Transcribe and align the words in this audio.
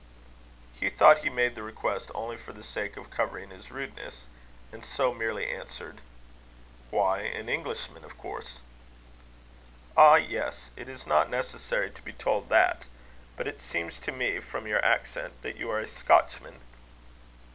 Hugh 0.79 0.89
thought 0.89 1.19
he 1.19 1.29
made 1.29 1.53
the 1.53 1.61
request 1.61 2.09
only 2.15 2.35
for 2.35 2.53
the 2.53 2.63
sake 2.63 2.97
of 2.97 3.11
covering 3.11 3.51
his 3.51 3.69
rudeness; 3.69 4.23
and 4.71 4.83
so 4.83 5.13
merely 5.13 5.47
answered: 5.47 6.01
"Why, 6.89 7.19
an 7.19 7.47
Englishman, 7.49 8.03
of 8.03 8.17
course." 8.17 8.61
"Ah! 9.95 10.15
yes; 10.15 10.71
it 10.75 10.89
is 10.89 11.05
not 11.05 11.29
necessary 11.29 11.91
to 11.91 12.01
be 12.01 12.13
told 12.13 12.49
that. 12.49 12.85
But 13.37 13.47
it 13.47 13.61
seems 13.61 13.99
to 13.99 14.11
me, 14.11 14.39
from 14.39 14.65
your 14.65 14.83
accent, 14.83 15.39
that 15.43 15.57
you 15.57 15.69
are 15.69 15.77
a 15.81 15.87
Scotchman." 15.87 16.61